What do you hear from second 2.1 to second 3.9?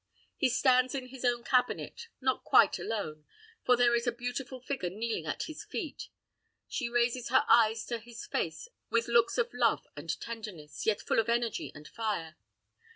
not quite alone; for